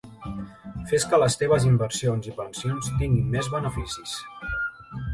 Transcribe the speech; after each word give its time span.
Fes 0.91 1.05
que 1.11 1.19
les 1.25 1.37
teves 1.41 1.69
inversions 1.73 2.31
i 2.33 2.35
pensions 2.41 2.91
tinguin 2.97 3.31
més 3.37 3.55
beneficis. 3.57 4.21